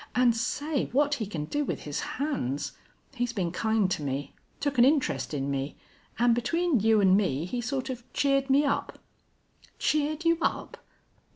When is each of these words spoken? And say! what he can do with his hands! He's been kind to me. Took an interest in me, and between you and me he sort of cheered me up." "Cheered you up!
And 0.15 0.35
say! 0.35 0.85
what 0.93 1.13
he 1.13 1.27
can 1.27 1.45
do 1.45 1.63
with 1.63 1.81
his 1.81 1.99
hands! 1.99 2.71
He's 3.13 3.33
been 3.33 3.51
kind 3.51 3.91
to 3.91 4.01
me. 4.01 4.33
Took 4.59 4.79
an 4.79 4.83
interest 4.83 5.31
in 5.31 5.51
me, 5.51 5.75
and 6.17 6.33
between 6.33 6.79
you 6.79 7.01
and 7.01 7.15
me 7.15 7.45
he 7.45 7.61
sort 7.61 7.87
of 7.91 8.11
cheered 8.11 8.49
me 8.49 8.65
up." 8.65 8.97
"Cheered 9.77 10.25
you 10.25 10.39
up! 10.41 10.77